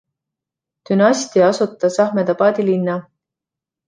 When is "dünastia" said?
0.89-1.49